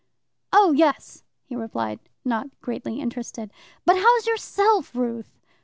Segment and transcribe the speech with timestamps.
[0.51, 3.51] "Oh, yes," he replied, not greatly interested.
[3.85, 5.37] "But how's yourself, Ruth?"